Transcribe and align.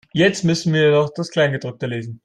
Jetzt 0.13 0.43
müssen 0.43 0.73
wir 0.73 0.91
noch 0.91 1.11
das 1.13 1.29
Kleingedruckte 1.29 1.85
lesen. 1.85 2.19